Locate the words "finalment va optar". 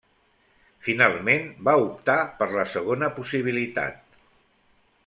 0.87-2.17